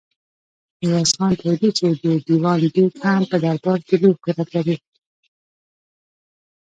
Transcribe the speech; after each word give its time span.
ميرويس 0.81 1.11
خان 1.17 1.31
پوهېده 1.39 1.69
چې 1.77 1.85
دېوان 2.25 2.57
بېګ 2.75 2.91
هم 3.03 3.21
په 3.31 3.37
دربار 3.43 3.79
کې 3.87 3.95
لوی 4.01 4.15
قدرت 4.23 4.49
لري. 4.55 4.77